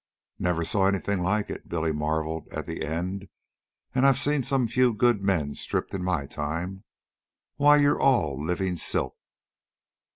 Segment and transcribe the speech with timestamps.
[0.39, 3.27] "Never saw anything like it," Billy marveled at the end;
[3.93, 6.85] "an' I've seen some few good men stripped in my time.
[7.57, 9.15] Why, you're all living silk."